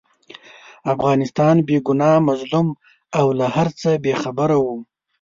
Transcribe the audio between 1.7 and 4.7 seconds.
ګناه، مظلوم او له هرڅه بې خبره